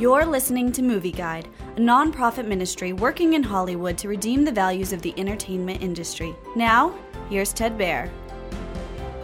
You're 0.00 0.24
listening 0.24 0.72
to 0.72 0.82
Movie 0.82 1.12
Guide, 1.12 1.46
a 1.76 1.78
nonprofit 1.78 2.46
ministry 2.46 2.94
working 2.94 3.34
in 3.34 3.42
Hollywood 3.42 3.98
to 3.98 4.08
redeem 4.08 4.46
the 4.46 4.50
values 4.50 4.94
of 4.94 5.02
the 5.02 5.12
entertainment 5.18 5.82
industry. 5.82 6.34
Now, 6.56 6.98
here's 7.28 7.52
Ted 7.52 7.76
Baehr. 7.76 8.08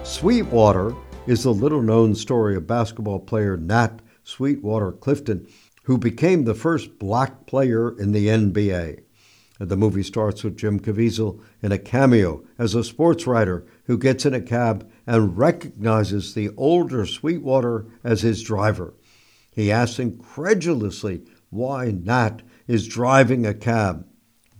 Sweetwater 0.05 0.95
is 1.27 1.45
the 1.45 1.55
little 1.55 1.81
known 1.81 2.15
story 2.15 2.57
of 2.57 2.67
basketball 2.67 3.21
player 3.21 3.57
Nat 3.57 4.03
Sweetwater 4.23 4.93
Clifton, 4.93 5.49
who 5.85 5.97
became 5.97 6.45
the 6.45 6.55
first 6.55 6.99
black 6.99 7.47
player 7.47 7.99
in 7.99 8.13
the 8.13 8.27
NBA. 8.27 9.01
The 9.59 9.77
movie 9.79 10.03
starts 10.03 10.45
with 10.45 10.59
Jim 10.59 10.79
Caviezel 10.79 11.41
in 11.63 11.73
a 11.73 11.79
cameo 11.79 12.45
as 12.59 12.75
a 12.75 12.85
sports 12.85 13.27
writer 13.27 13.65
who 13.85 13.97
gets 13.97 14.27
in 14.27 14.35
a 14.35 14.43
cab 14.43 14.87
and 15.07 15.39
recognizes 15.39 16.35
the 16.35 16.51
older 16.59 17.07
Sweetwater 17.07 17.87
as 18.05 18.21
his 18.21 18.43
driver. 18.43 18.93
He 19.57 19.73
asks 19.73 19.99
incredulously 19.99 21.23
why 21.49 21.91
Nat 21.91 22.43
is 22.69 22.87
driving 22.87 23.47
a 23.47 23.55
cab. 23.55 24.07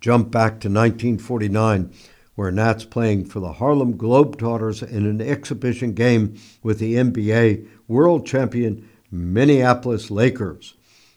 Jump 0.01 0.31
back 0.31 0.53
to 0.61 0.69
1949, 0.69 1.93
where 2.35 2.51
Nat's 2.51 2.87
playing 2.87 3.27
for 3.27 3.41
the 3.41 3.53
Harlem 3.53 3.99
Globetrotters 3.99 4.83
in 4.83 5.05
an 5.05 5.21
exhibition 5.21 5.93
game 5.93 6.37
with 6.63 6.79
the 6.79 6.95
NBA 6.95 7.69
world 7.87 8.27
champion 8.27 8.89
Minneapolis 9.11 10.11
Lakers. 10.11 10.75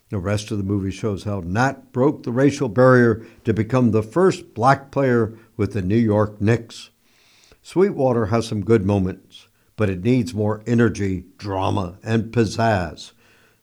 The 0.10 0.20
rest 0.20 0.52
of 0.52 0.58
the 0.58 0.64
movie 0.66 0.92
shows 0.92 1.24
how 1.24 1.40
Nat 1.40 1.94
broke 1.94 2.24
the 2.24 2.34
racial 2.34 2.68
barrier 2.68 3.26
to 3.46 3.54
become 3.54 3.92
the 3.92 4.04
first 4.04 4.54
black 4.54 4.92
player 4.92 5.38
with 5.56 5.72
the 5.72 5.82
New 5.82 5.96
York 5.96 6.42
Knicks. 6.42 6.90
Sweetwater 7.62 8.26
has 8.26 8.46
some 8.46 8.66
good 8.66 8.86
moments, 8.86 9.48
but 9.78 9.90
it 9.90 10.04
needs 10.04 10.34
more 10.34 10.64
energy, 10.68 11.26
drama, 11.38 11.98
and 12.04 12.34
pizzazz. 12.34 13.14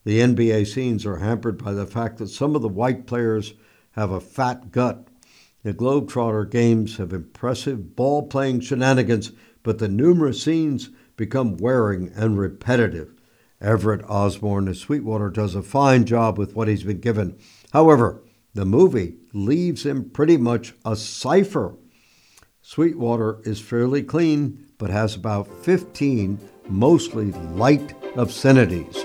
The 0.06 0.20
NBA 0.20 0.69
scenes 0.69 1.05
are 1.05 1.16
hampered 1.16 1.60
by 1.65 1.73
the 1.73 1.84
fact 1.84 2.19
that 2.19 2.28
some 2.28 2.55
of 2.55 2.62
the 2.62 2.69
white 2.69 3.08
players 3.08 3.55
have 3.91 4.12
a 4.12 4.20
fat 4.20 4.70
gut. 4.70 5.08
The 5.64 5.75
Globetrotter 5.75 6.48
games 6.48 6.98
have 6.98 7.12
impressive 7.12 7.97
ball 7.97 8.28
playing 8.28 8.61
shenanigans, 8.61 9.33
but 9.64 9.80
the 9.80 9.89
numerous 9.89 10.41
scenes 10.41 10.91
become 11.17 11.56
wearing 11.56 12.12
and 12.14 12.39
repetitive. 12.39 13.14
Everett 13.61 14.08
Osborne 14.08 14.69
as 14.69 14.78
Sweetwater 14.78 15.28
does 15.28 15.56
a 15.56 15.62
fine 15.62 16.05
job 16.05 16.39
with 16.39 16.55
what 16.55 16.69
he's 16.69 16.84
been 16.84 17.00
given. 17.00 17.36
However, 17.73 18.23
the 18.55 18.64
movie 18.64 19.17
leaves 19.33 19.84
him 19.84 20.11
pretty 20.11 20.36
much 20.36 20.73
a 20.84 20.95
cipher. 20.95 21.75
Sweetwater 22.62 23.41
is 23.42 23.58
fairly 23.58 24.05
clean, 24.05 24.69
but 24.78 24.91
has 24.91 25.17
about 25.17 25.48
15 25.64 26.39
mostly 26.69 27.33
light 27.33 27.92
obscenities. 28.17 29.05